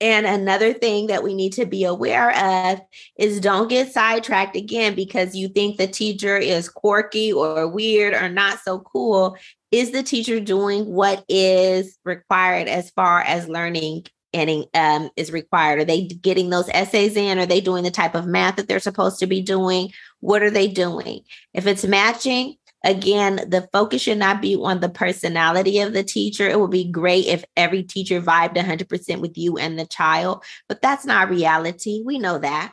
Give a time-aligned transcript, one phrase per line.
[0.00, 2.80] And another thing that we need to be aware of
[3.18, 8.28] is don't get sidetracked again because you think the teacher is quirky or weird or
[8.28, 9.36] not so cool.
[9.70, 15.80] Is the teacher doing what is required as far as learning and um, is required?
[15.80, 17.38] Are they getting those essays in?
[17.38, 19.90] Are they doing the type of math that they're supposed to be doing?
[20.20, 21.20] What are they doing?
[21.52, 26.48] If it's matching, Again, the focus should not be on the personality of the teacher.
[26.48, 30.80] It would be great if every teacher vibed 100% with you and the child, but
[30.80, 32.02] that's not reality.
[32.02, 32.72] We know that.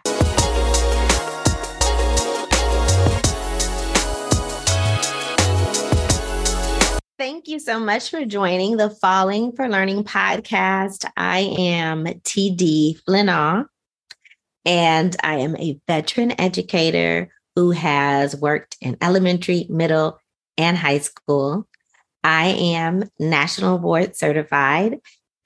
[7.18, 11.06] Thank you so much for joining the Falling for Learning podcast.
[11.18, 13.66] I am TD Flenaugh,
[14.64, 20.20] and I am a veteran educator who has worked in elementary, middle,
[20.60, 21.68] and high school.
[22.24, 25.00] I am national board certified,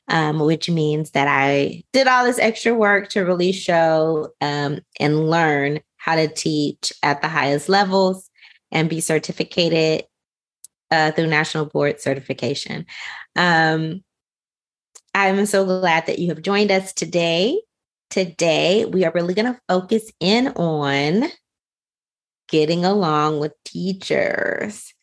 [0.10, 5.30] um, which means that I did all this extra work to really show um, and
[5.30, 8.30] learn how to teach at the highest levels
[8.74, 10.04] and be certificated
[10.92, 12.88] uh, through national board certification.
[13.38, 14.04] Um,
[15.16, 17.62] I'm so glad that you have joined us today.
[18.10, 21.32] Today, we are really going to focus in on
[22.52, 24.94] getting along with teachers.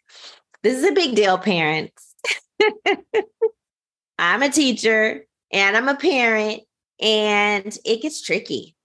[0.63, 2.15] This is a big deal, parents.
[4.19, 6.63] I'm a teacher and I'm a parent,
[7.01, 8.77] and it gets tricky.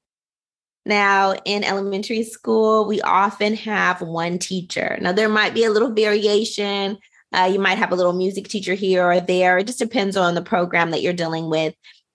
[0.85, 4.97] Now, in elementary school, we often have one teacher.
[5.01, 6.97] Now, there might be a little variation.
[7.33, 9.57] Uh, you might have a little music teacher here or there.
[9.57, 11.73] It just depends on the program that you're dealing with.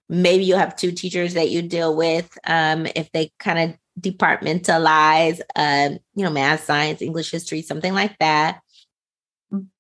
[0.09, 5.41] Maybe you have two teachers that you deal with um, if they kind of departmentalize,
[5.57, 8.61] um, you know, math, science, English, history, something like that.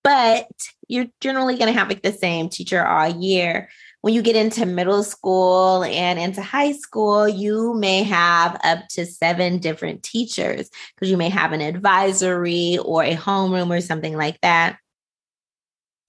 [0.02, 0.48] But
[0.88, 3.68] you're generally going to have like the same teacher all year.
[4.00, 9.04] When you get into middle school and into high school, you may have up to
[9.04, 14.40] seven different teachers because you may have an advisory or a homeroom or something like
[14.40, 14.78] that.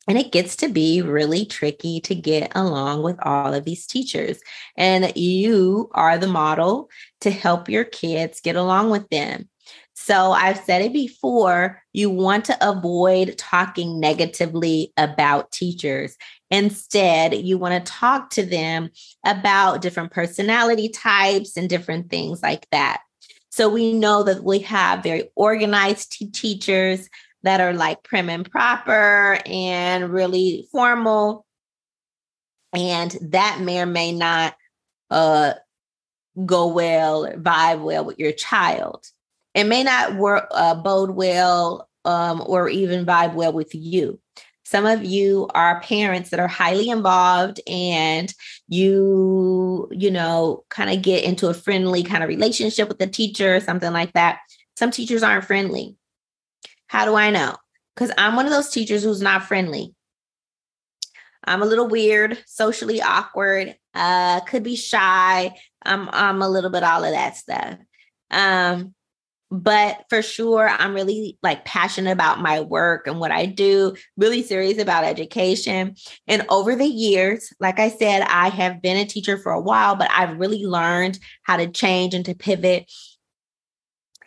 [0.08, 4.40] And it gets to be really tricky to get along with all of these teachers.
[4.76, 6.90] And you are the model
[7.22, 9.50] to help your kids get along with them.
[9.94, 16.16] So I've said it before, you want to avoid talking negatively about teachers.
[16.50, 18.90] Instead, you want to talk to them
[19.26, 23.02] about different personality types and different things like that.
[23.52, 27.10] So we know that we have very organized t- teachers
[27.44, 31.46] that are like prim and proper and really formal.
[32.74, 34.56] And that may or may not
[35.10, 35.54] uh,
[36.46, 39.06] go well vibe well with your child.
[39.56, 44.20] It may not work, uh, bode well um, or even vibe well with you.
[44.64, 48.32] Some of you are parents that are highly involved and
[48.68, 53.56] you, you know, kind of get into a friendly kind of relationship with the teacher
[53.56, 54.38] or something like that.
[54.78, 55.98] Some teachers aren't friendly.
[56.90, 57.56] How do I know?
[57.96, 59.94] Because I'm one of those teachers who's not friendly.
[61.44, 65.56] I'm a little weird, socially awkward, uh, could be shy.
[65.84, 67.78] I'm I'm a little bit all of that stuff.
[68.32, 68.94] Um,
[69.52, 74.44] but for sure, I'm really like passionate about my work and what I do, really
[74.44, 75.96] serious about education.
[76.28, 79.96] And over the years, like I said, I have been a teacher for a while,
[79.96, 82.92] but I've really learned how to change and to pivot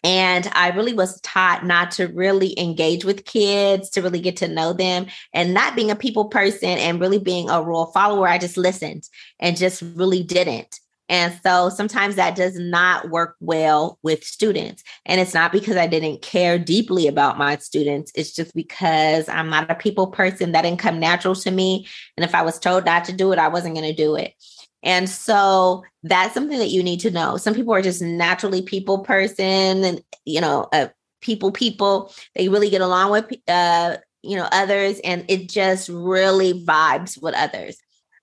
[0.05, 4.49] and I really was taught not to really engage with kids, to really get to
[4.49, 8.29] know them, and not being a people person and really being a rule follower.
[8.29, 9.09] I just listened
[9.39, 10.81] and just really didn't.
[11.09, 14.83] And so sometimes that does not work well with students.
[15.05, 18.13] And it's not because I didn't care deeply about my students.
[18.15, 20.53] It's just because I'm not a people person.
[20.53, 21.87] That didn't come natural to me.
[22.17, 24.33] And if I was told not to do it, I wasn't going to do it.
[24.83, 27.37] And so that's something that you need to know.
[27.37, 30.89] Some people are just naturally people person and, you know, uh,
[31.21, 36.65] people, people, they really get along with, uh, you know, others and it just really
[36.65, 37.79] vibes with others.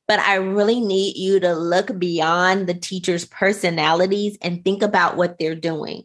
[0.08, 5.38] But I really need you to look beyond the teacher's personalities and think about what
[5.38, 6.04] they're doing.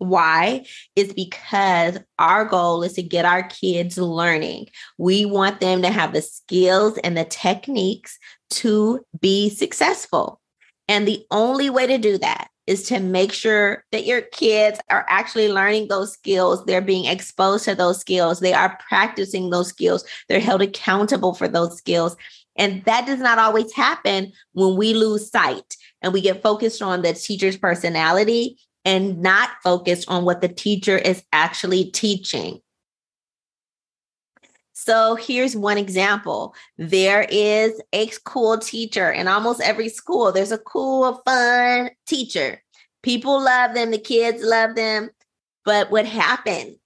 [0.00, 0.64] Why?
[0.96, 4.68] Is because our goal is to get our kids learning.
[4.96, 8.18] We want them to have the skills and the techniques
[8.50, 10.40] to be successful.
[10.88, 15.04] And the only way to do that is to make sure that your kids are
[15.06, 16.64] actually learning those skills.
[16.64, 18.40] They're being exposed to those skills.
[18.40, 20.04] They are practicing those skills.
[20.30, 22.16] They're held accountable for those skills.
[22.56, 27.02] And that does not always happen when we lose sight and we get focused on
[27.02, 32.60] the teacher's personality and not focused on what the teacher is actually teaching.
[34.72, 36.54] So here's one example.
[36.78, 40.32] There is a cool teacher in almost every school.
[40.32, 42.62] There's a cool, fun teacher.
[43.02, 45.10] People love them, the kids love them.
[45.66, 46.78] But what happens?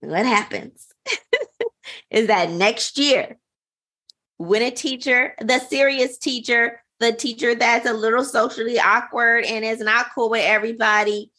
[0.00, 0.88] What happens
[2.10, 3.38] is that next year,
[4.38, 9.80] when a teacher, the serious teacher, the teacher that's a little socially awkward and is
[9.80, 11.30] not cool with everybody,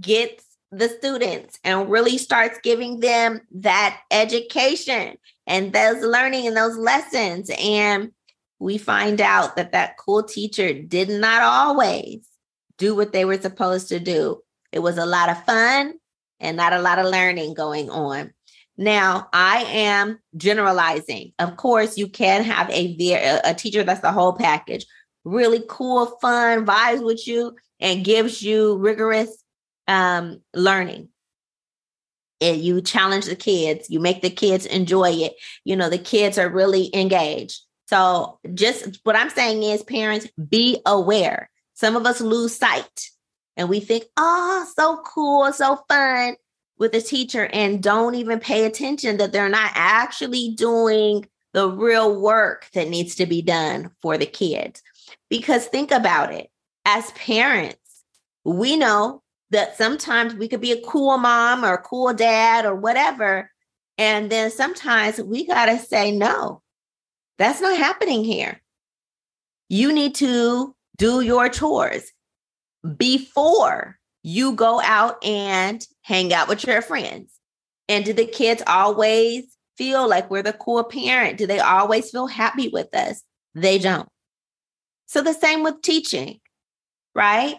[0.00, 5.16] gets the students and really starts giving them that education
[5.46, 7.50] and those learning and those lessons.
[7.58, 8.12] And
[8.58, 12.26] we find out that that cool teacher did not always
[12.78, 14.40] do what they were supposed to do.
[14.70, 15.94] It was a lot of fun
[16.40, 18.32] and not a lot of learning going on.
[18.78, 21.32] Now, I am generalizing.
[21.38, 24.86] Of course, you can have a a teacher that's the whole package,
[25.24, 29.30] really cool, fun, vibes with you, and gives you rigorous
[29.88, 31.08] um, learning.
[32.40, 35.34] And you challenge the kids, you make the kids enjoy it.
[35.64, 37.60] You know, the kids are really engaged.
[37.86, 41.50] So, just what I'm saying is, parents, be aware.
[41.74, 43.10] Some of us lose sight
[43.56, 46.36] and we think, oh, so cool, so fun
[46.78, 52.20] with a teacher, and don't even pay attention that they're not actually doing the real
[52.20, 54.82] work that needs to be done for the kids.
[55.28, 56.50] Because think about it
[56.84, 57.76] as parents,
[58.44, 62.74] we know that sometimes we could be a cool mom or a cool dad or
[62.74, 63.50] whatever.
[63.98, 66.62] And then sometimes we got to say, no,
[67.38, 68.60] that's not happening here.
[69.68, 72.12] You need to do your chores
[72.96, 77.32] before you go out and hang out with your friends.
[77.88, 81.38] And do the kids always feel like we're the cool parent?
[81.38, 83.22] Do they always feel happy with us?
[83.54, 84.08] They don't.
[85.06, 86.40] So the same with teaching,
[87.14, 87.56] right?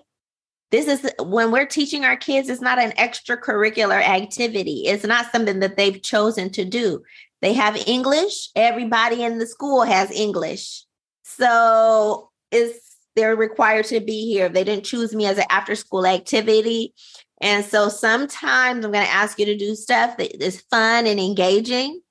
[0.71, 4.85] This is when we're teaching our kids, it's not an extracurricular activity.
[4.87, 7.03] It's not something that they've chosen to do.
[7.41, 8.49] They have English.
[8.55, 10.83] Everybody in the school has English.
[11.23, 14.49] So it's they're required to be here.
[14.49, 16.93] They didn't choose me as an after school activity.
[17.41, 21.19] And so sometimes I'm going to ask you to do stuff that is fun and
[21.19, 22.01] engaging.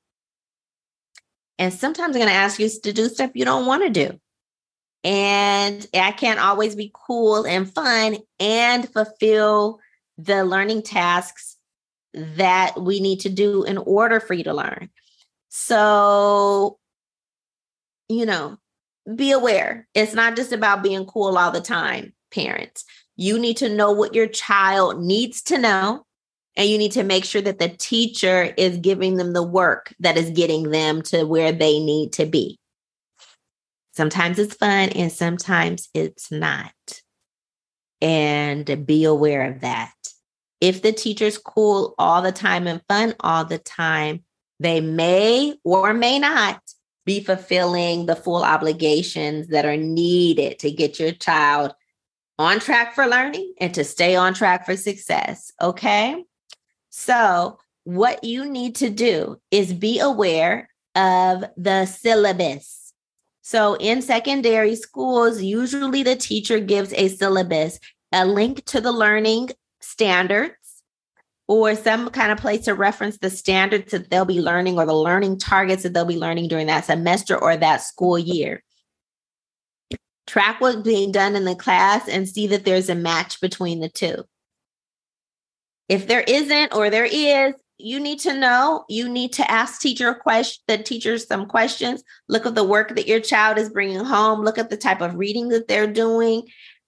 [1.58, 4.18] And sometimes I'm going to ask you to do stuff you don't want to do.
[5.04, 9.80] And I can't always be cool and fun and fulfill
[10.18, 11.56] the learning tasks
[12.14, 14.90] that we need to do in order for you to learn.
[15.48, 16.78] So,
[18.08, 18.58] you know,
[19.16, 19.88] be aware.
[19.94, 22.84] It's not just about being cool all the time, parents.
[23.16, 26.06] You need to know what your child needs to know.
[26.54, 30.18] And you need to make sure that the teacher is giving them the work that
[30.18, 32.58] is getting them to where they need to be.
[33.94, 36.72] Sometimes it's fun and sometimes it's not.
[38.02, 39.94] And be aware of that.
[40.60, 44.24] If the teacher's cool all the time and fun all the time,
[44.60, 46.60] they may or may not
[47.04, 51.74] be fulfilling the full obligations that are needed to get your child
[52.38, 55.52] on track for learning and to stay on track for success.
[55.60, 56.24] Okay.
[56.90, 62.82] So, what you need to do is be aware of the syllabus
[63.42, 67.80] so in secondary schools, usually the teacher gives a syllabus,
[68.12, 69.50] a link to the learning
[69.80, 70.54] standards,
[71.48, 74.94] or some kind of place to reference the standards that they'll be learning or the
[74.94, 78.62] learning targets that they'll be learning during that semester or that school year.
[80.26, 83.88] Track what's being done in the class and see that there's a match between the
[83.88, 84.24] two.
[85.88, 90.14] If there isn't or there is, you need to know you need to ask teacher
[90.14, 94.42] question the teachers some questions look at the work that your child is bringing home
[94.42, 96.42] look at the type of reading that they're doing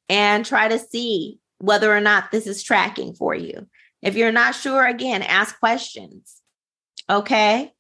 [0.09, 3.67] and try to see whether or not this is tracking for you
[4.05, 6.43] if you're not sure again ask questions
[7.11, 7.73] okay?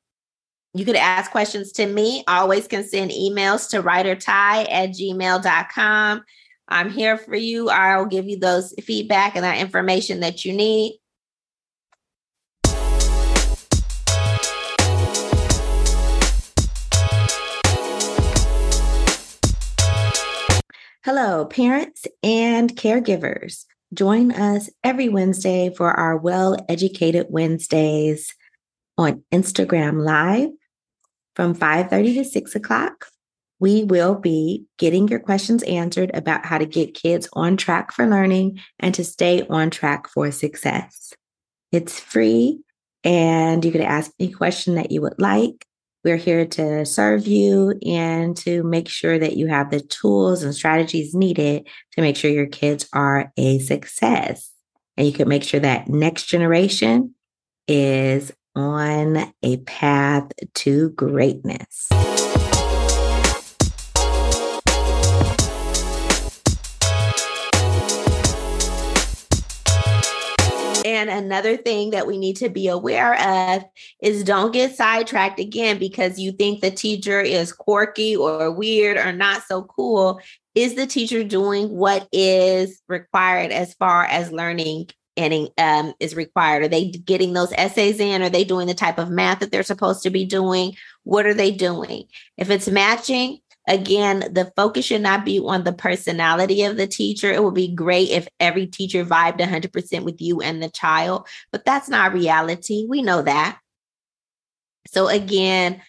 [0.76, 2.24] You could ask questions to me.
[2.26, 6.22] Always can send emails to writerty at gmail.com
[6.66, 7.68] i'm here for you.
[7.68, 10.98] I'll give you those feedback and that information that you need.
[21.04, 23.66] Hello, parents and caregivers.
[23.94, 28.34] Join us every Wednesday for our Well Educated Wednesdays
[28.98, 30.50] on Instagram Live
[31.36, 33.06] from 5:30 to 6 o'clock.
[33.60, 38.06] We will be getting your questions answered about how to get kids on track for
[38.06, 41.12] learning and to stay on track for success.
[41.70, 42.62] It's free,
[43.04, 45.64] and you can ask any question that you would like.
[46.04, 50.54] We're here to serve you and to make sure that you have the tools and
[50.54, 54.52] strategies needed to make sure your kids are a success.
[54.98, 57.14] And you can make sure that next generation
[57.66, 61.88] is on a path to greatness.
[71.08, 73.64] Another thing that we need to be aware of
[74.02, 79.12] is don't get sidetracked again because you think the teacher is quirky or weird or
[79.12, 80.20] not so cool.
[80.54, 86.64] Is the teacher doing what is required as far as learning and um, is required?
[86.64, 88.22] Are they getting those essays in?
[88.22, 90.74] Are they doing the type of math that they're supposed to be doing?
[91.04, 92.04] What are they doing?
[92.36, 97.32] If it's matching, Again, the focus should not be on the personality of the teacher.
[97.32, 101.64] It would be great if every teacher vibed 100% with you and the child, but
[101.64, 102.86] that's not reality.
[102.88, 103.58] We know that.
[104.88, 105.80] So, again,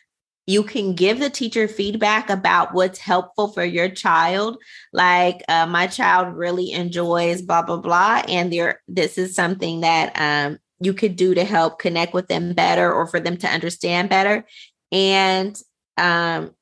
[0.48, 4.58] you can give the teacher feedback about what's helpful for your child
[4.94, 10.12] like uh, my child really enjoys blah blah blah and there this is something that
[10.16, 14.08] um, you could do to help connect with them better or for them to understand
[14.08, 14.46] better
[14.92, 15.60] and
[15.98, 16.55] um,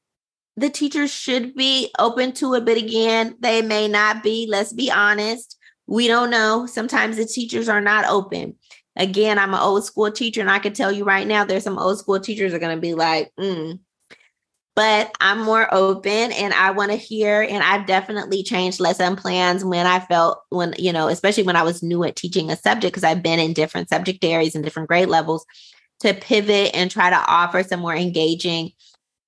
[0.56, 4.48] the teachers should be open to it, but again, they may not be.
[4.50, 5.58] Let's be honest.
[5.88, 6.66] We don't know.
[6.66, 8.56] Sometimes the teachers are not open.
[8.96, 11.80] Again, I'm an old school teacher, and I can tell you right now, there's some
[11.80, 13.80] old school teachers are going to be like, mm.
[14.76, 17.42] but I'm more open and I want to hear.
[17.42, 21.64] And I've definitely changed lesson plans when I felt, when, you know, especially when I
[21.64, 24.90] was new at teaching a subject, because I've been in different subject areas and different
[24.90, 25.46] grade levels
[26.02, 28.72] to pivot and try to offer some more engaging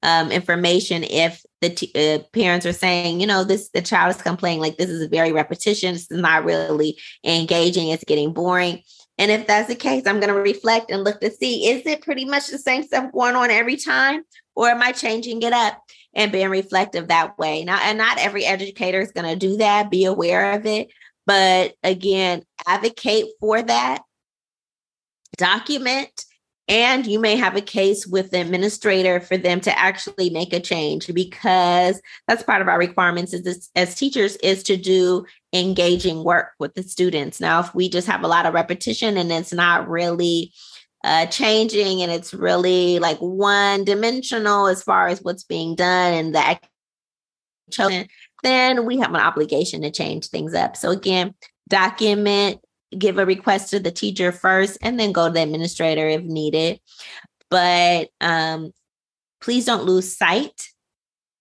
[0.05, 4.21] um, information if the t- uh, parents are saying, you know, this the child is
[4.21, 5.95] complaining like this is very repetition.
[5.95, 7.89] It's not really engaging.
[7.89, 8.83] It's getting boring.
[9.17, 12.03] And if that's the case, I'm going to reflect and look to see is it
[12.03, 14.21] pretty much the same stuff going on every time,
[14.55, 15.81] or am I changing it up
[16.13, 17.63] and being reflective that way?
[17.63, 19.89] Now, and not every educator is going to do that.
[19.89, 20.89] Be aware of it,
[21.25, 24.03] but again, advocate for that.
[25.38, 26.25] Document
[26.67, 30.60] and you may have a case with the administrator for them to actually make a
[30.60, 36.53] change because that's part of our requirements as, as teachers is to do engaging work
[36.57, 37.39] with the students.
[37.39, 40.53] Now, if we just have a lot of repetition and it's not really
[41.03, 46.34] uh, changing and it's really like one dimensional as far as what's being done and
[46.34, 46.60] the
[47.69, 48.07] children,
[48.41, 50.75] then we have an obligation to change things up.
[50.75, 51.36] So again,
[51.69, 52.60] document
[52.97, 56.79] give a request to the teacher first and then go to the administrator if needed.
[57.49, 58.71] But um,
[59.41, 60.69] please don't lose sight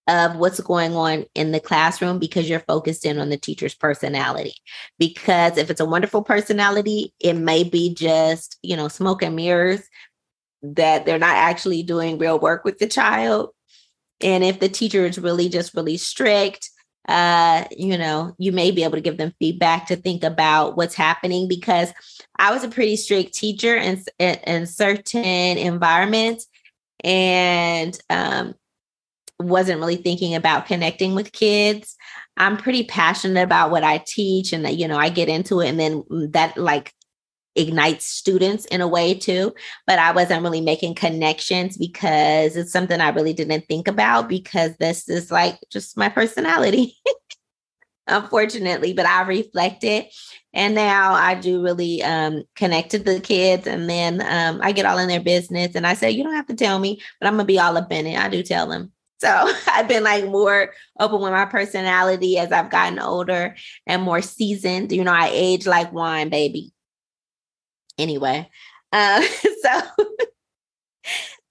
[0.07, 4.55] of what's going on in the classroom because you're focused in on the teacher's personality.
[4.99, 9.81] Because if it's a wonderful personality, it may be just, you know, smoke and mirrors
[10.63, 13.51] that they're not actually doing real work with the child.
[14.21, 16.71] And if the teacher is really just really strict
[17.09, 20.95] uh, you know, you may be able to give them feedback to think about what's
[20.95, 21.93] happening because
[22.39, 26.47] I was a pretty strict teacher in, in, in certain environments
[27.03, 28.55] and um,
[29.39, 31.97] wasn't really thinking about connecting with kids.
[32.37, 35.69] I'm pretty passionate about what I teach and that, you know, I get into it
[35.69, 36.93] and then that like
[37.57, 39.55] ignites students in a way too.
[39.87, 44.77] But I wasn't really making connections because it's something I really didn't think about because
[44.77, 46.97] this is like just my personality.
[48.07, 50.07] Unfortunately, but I reflected
[50.55, 54.87] and now I do really um, connect to the kids, and then um, I get
[54.87, 57.35] all in their business, and I say, "You don't have to tell me, but I'm
[57.35, 58.93] gonna be all up in it." I do tell them.
[59.19, 63.57] So I've been like more open with my personality as I've gotten older
[63.87, 64.93] and more seasoned.
[64.93, 66.74] You know, I age like wine, baby
[67.99, 68.49] anyway.
[68.93, 69.23] Uh,
[69.63, 69.83] so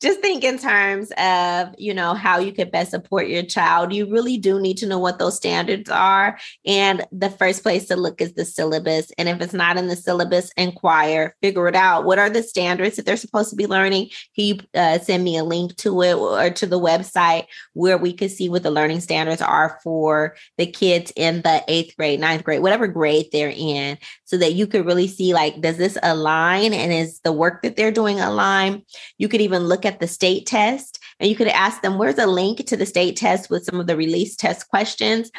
[0.03, 3.93] just think in terms of you know how you could best support your child.
[3.93, 6.37] You really do need to know what those standards are.
[6.65, 9.11] And the first place to look is the syllabus.
[9.17, 12.03] And if it's not in the syllabus inquire figure it out.
[12.03, 14.09] What are the standards that they're supposed to be learning?
[14.35, 18.11] Can you uh, send me a link to it or to the website where we
[18.11, 22.43] could see what the learning standards are for the kids in the eighth grade ninth
[22.43, 26.73] grade whatever grade they're in so that you could really see like does this align?
[26.73, 28.83] And is the work that they're doing align?
[29.17, 32.17] You could even look at at the state test and you could ask them, where's
[32.17, 35.31] a link to the state test with some of the release test questions?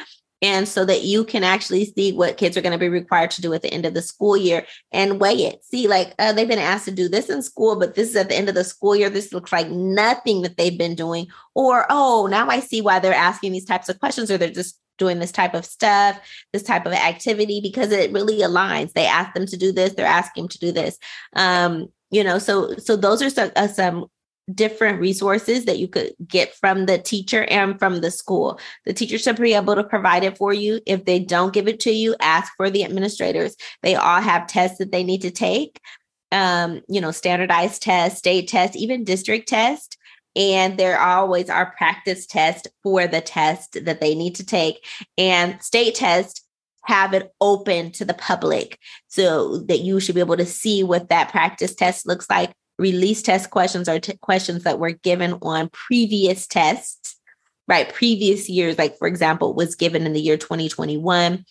[0.43, 3.41] And so that you can actually see what kids are going to be required to
[3.41, 5.65] do at the end of the school year and weigh it.
[5.65, 8.29] See, like uh, they've been asked to do this in school, but this is at
[8.29, 9.09] the end of the school year.
[9.09, 11.29] This looks like nothing that they've been doing.
[11.55, 14.79] Or, oh, now I see why they're asking these types of questions, or they're just
[14.99, 16.21] doing this type of stuff,
[16.53, 18.93] this type of activity, because it really aligns.
[18.93, 20.99] They ask them to do this, they're asking them to do this.
[21.35, 24.07] Um, you know, so so those are some, uh, some
[24.53, 28.61] different resources that you could get from the teacher and from the school.
[28.85, 30.81] The teacher should be able to provide it for you.
[30.87, 33.57] If they don't give it to you, ask for the administrators.
[33.83, 35.81] They all have tests that they need to take.
[36.33, 39.97] um, you know, standardized tests, state tests, even district tests.
[40.37, 44.85] And there always are practice tests for the test that they need to take.
[45.17, 46.43] And state tests
[46.87, 51.09] have it open to the public so that you should be able to see what
[51.09, 52.53] that practice test looks like.
[52.79, 57.17] Release test questions are t- questions that were given on previous tests,
[57.69, 57.93] right?
[57.93, 61.45] Previous years, like for example, was given in the year 2021.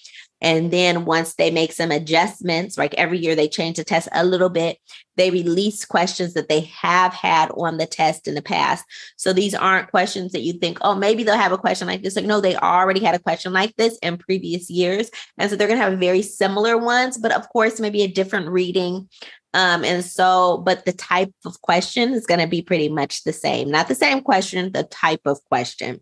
[0.43, 4.25] And then once they make some adjustments, like every year they change the test a
[4.25, 4.77] little bit,
[5.15, 8.83] they release questions that they have had on the test in the past.
[9.15, 12.17] So these aren't questions that you think, oh, maybe they'll have a question like this.
[12.17, 15.09] Like, no, they already had a question like this in previous years.
[15.37, 18.49] And so they're going to have very similar ones, but of course, maybe a different
[18.49, 19.07] reading.
[19.53, 23.33] Um, and so, but the type of question is going to be pretty much the
[23.33, 23.69] same.
[23.69, 26.01] Not the same question, the type of question.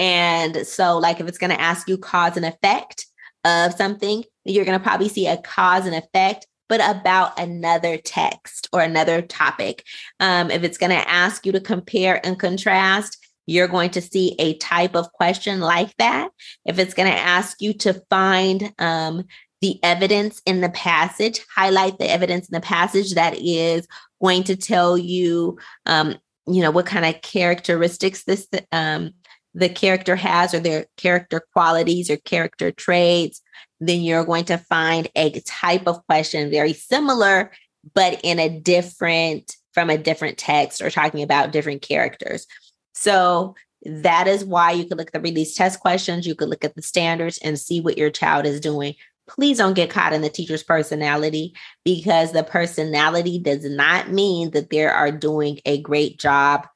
[0.00, 3.04] And so, like, if it's going to ask you cause and effect
[3.44, 8.66] of something, you're going to probably see a cause and effect, but about another text
[8.72, 9.84] or another topic.
[10.18, 14.34] Um, if it's going to ask you to compare and contrast, you're going to see
[14.38, 16.30] a type of question like that.
[16.64, 19.24] If it's going to ask you to find um,
[19.60, 23.86] the evidence in the passage, highlight the evidence in the passage that is
[24.22, 26.16] going to tell you, um,
[26.46, 29.12] you know, what kind of characteristics this um,
[29.54, 33.42] the character has or their character qualities or character traits,
[33.80, 37.50] then you're going to find a type of question very similar,
[37.94, 42.46] but in a different, from a different text or talking about different characters.
[42.94, 43.54] So
[43.84, 46.74] that is why you could look at the release test questions, you could look at
[46.74, 48.94] the standards and see what your child is doing.
[49.26, 51.54] Please don't get caught in the teacher's personality
[51.84, 56.66] because the personality does not mean that they are doing a great job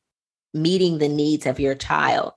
[0.54, 2.32] meeting the needs of your child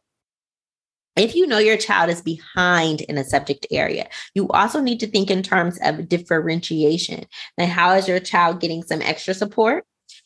[1.18, 5.08] if you know your child is behind in a subject area, you also need to
[5.08, 7.26] think in terms of differentiation.
[7.58, 9.86] And how is your child getting some extra support?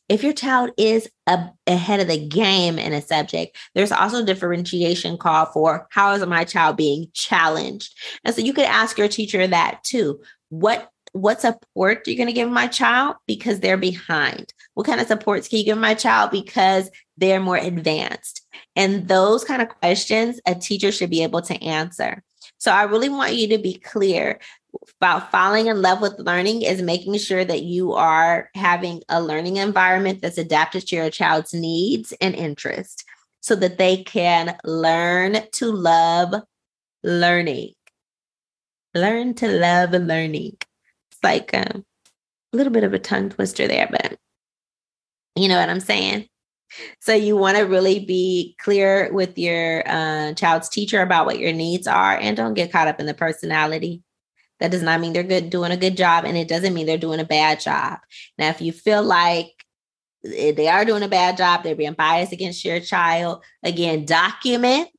[0.10, 5.18] If your child is a, ahead of the game in a subject, there's also differentiation
[5.18, 7.98] called for how is my child being challenged?
[8.26, 10.22] And so you could ask your teacher that too.
[10.50, 14.54] What what support are you going to give my child because they're behind?
[14.76, 16.90] What kind of supports can you give my child because
[17.22, 18.46] they're more advanced?
[18.76, 22.24] And those kind of questions a teacher should be able to answer.
[22.58, 24.40] So I really want you to be clear
[25.00, 29.58] about falling in love with learning is making sure that you are having a learning
[29.58, 33.04] environment that's adapted to your child's needs and interests
[33.42, 36.36] so that they can learn to love
[37.04, 37.74] learning.
[38.94, 40.58] Learn to love learning.
[41.12, 41.84] It's like a
[42.54, 44.18] little bit of a tongue twister there, but
[45.36, 46.28] you know what I'm saying?
[47.00, 51.54] So you want to really be clear with your uh, child's teacher about what your
[51.54, 54.04] needs are, and don't get caught up in the personality.
[54.60, 56.98] That does not mean they're good doing a good job, and it doesn't mean they're
[56.98, 58.00] doing a bad job.
[58.38, 59.48] Now, if you feel like
[60.26, 64.90] eh, they are doing a bad job, they're being biased against your child, again, document,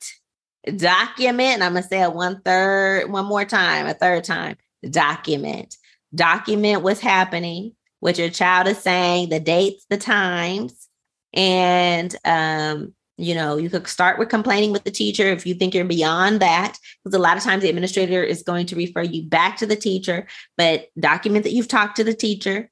[0.77, 1.55] document.
[1.55, 4.57] And I'm gonna say it one third, one more time, a third time.
[4.89, 5.77] Document,
[6.13, 10.89] document what's happening, what your child is saying, the dates, the times
[11.33, 15.75] and um, you know, you could start with complaining with the teacher if you think
[15.75, 19.23] you're beyond that, because a lot of times the administrator is going to refer you
[19.23, 22.71] back to the teacher, but document that you've talked to the teacher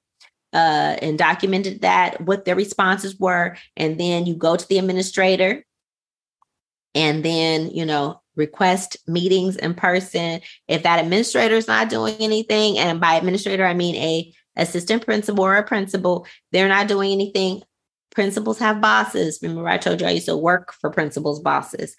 [0.53, 3.57] uh, and documented that what their responses were.
[3.77, 5.65] And then you go to the administrator
[6.95, 10.41] and then, you know, request meetings in person.
[10.67, 15.45] If that administrator is not doing anything, and by administrator, I mean a assistant principal
[15.45, 17.63] or a principal, they're not doing anything,
[18.11, 19.39] Principals have bosses.
[19.43, 21.97] Remember, I told you I used to work for principals' bosses.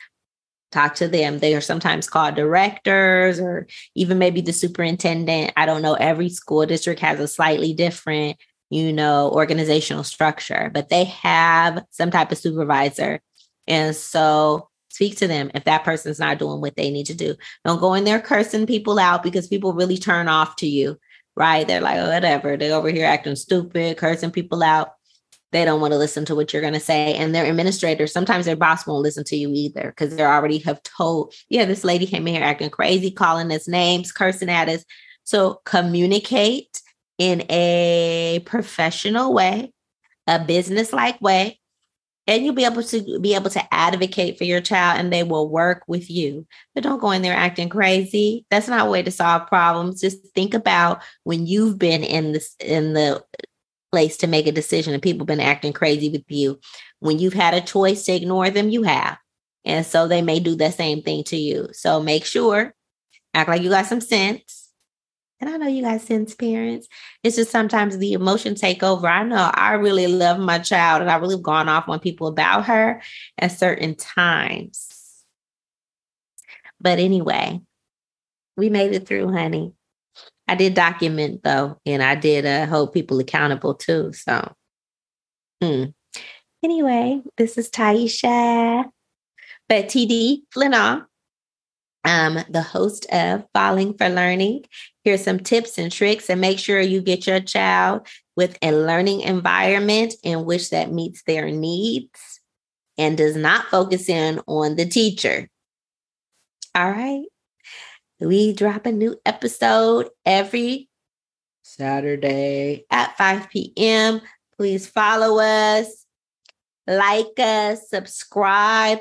[0.72, 1.40] Talk to them.
[1.40, 5.54] They are sometimes called directors or even maybe the superintendent.
[5.58, 5.96] I don't know.
[5.96, 8.38] Every school district has a slightly different,
[8.70, 13.20] you know, organizational structure, but they have some type of supervisor.
[13.68, 17.36] And so speak to them if that person's not doing what they need to do.
[17.66, 20.98] Don't go in there cursing people out because people really turn off to you,
[21.36, 21.68] right?
[21.68, 22.58] They're like, oh, whatever.
[22.58, 24.94] They're over here acting stupid, cursing people out
[25.52, 28.46] they don't want to listen to what you're going to say and their administrators sometimes
[28.46, 32.06] their boss won't listen to you either because they already have told yeah this lady
[32.06, 34.84] came in here acting crazy calling us names cursing at us.
[35.24, 36.82] So communicate
[37.18, 39.74] in a professional way
[40.28, 41.60] a business like way
[42.28, 45.50] and you'll be able to be able to advocate for your child and they will
[45.50, 46.46] work with you.
[46.74, 48.46] But don't go in there acting crazy.
[48.52, 50.02] That's not a way to solve problems.
[50.02, 53.24] Just think about when you've been in this in the
[53.92, 56.60] place to make a decision and people been acting crazy with you
[57.00, 59.18] when you've had a choice to ignore them you have
[59.66, 62.74] and so they may do the same thing to you so make sure
[63.34, 64.62] act like you got some sense
[65.42, 66.88] and I know you got sense parents.
[67.24, 69.08] It's just sometimes the emotion take over.
[69.08, 72.28] I know I really love my child and I really have gone off on people
[72.28, 73.02] about her
[73.40, 75.26] at certain times.
[76.80, 77.60] But anyway,
[78.56, 79.74] we made it through, honey.
[80.52, 84.12] I did document though, and I did uh, hold people accountable too.
[84.12, 84.54] So,
[85.62, 85.86] hmm.
[86.62, 88.84] anyway, this is Taisha,
[89.70, 91.06] but TD Flenaugh,
[92.04, 94.66] um, the host of Falling for Learning.
[95.06, 99.22] Here's some tips and tricks, and make sure you get your child with a learning
[99.22, 102.42] environment in which that meets their needs
[102.98, 105.48] and does not focus in on the teacher.
[106.76, 107.24] All right.
[108.22, 110.90] We drop a new episode every
[111.64, 114.22] Saturday at 5 p.m.
[114.56, 116.06] Please follow us,
[116.86, 119.00] like us, subscribe,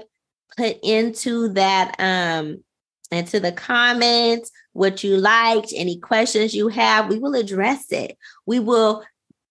[0.57, 2.65] put into that um
[3.11, 7.09] into the comments what you liked, any questions you have.
[7.09, 8.17] We will address it.
[8.47, 9.05] We will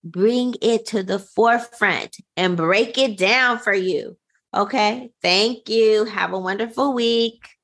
[0.03, 4.17] bring it to the forefront and break it down for you.
[4.55, 5.11] Okay.
[5.21, 6.05] Thank you.
[6.05, 7.58] Have a wonderful week.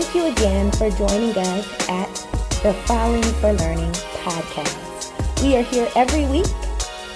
[0.00, 2.14] Thank you again for joining us at
[2.62, 3.90] the Falling for Learning
[4.22, 5.42] podcast.
[5.42, 6.46] We are here every week.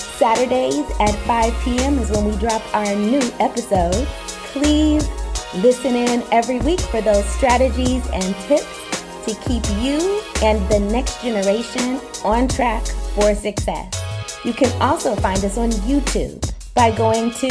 [0.00, 2.00] Saturdays at 5 p.m.
[2.00, 4.04] is when we drop our new episode.
[4.50, 5.08] Please
[5.54, 8.90] listen in every week for those strategies and tips
[9.26, 13.94] to keep you and the next generation on track for success.
[14.44, 17.48] You can also find us on YouTube by going to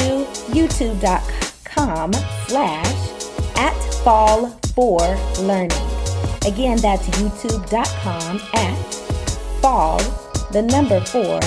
[0.51, 2.11] youtube.com
[2.49, 4.99] slash at fall for
[5.39, 5.71] learning.
[6.45, 8.75] Again, that's youtube.com at
[9.61, 9.99] fall,
[10.51, 11.39] the number four,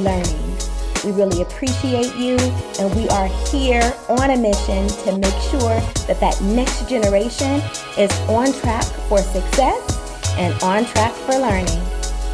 [0.00, 0.56] learning.
[1.04, 2.36] We really appreciate you,
[2.78, 7.60] and we are here on a mission to make sure that that next generation
[7.98, 11.80] is on track for success and on track for learning.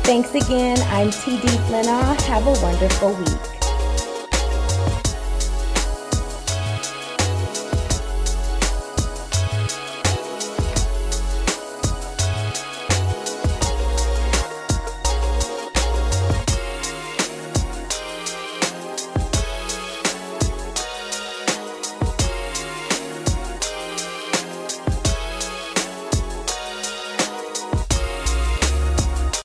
[0.04, 0.78] Thanks again.
[0.88, 2.20] I'm TD Flenaugh.
[2.22, 3.57] Have a wonderful week.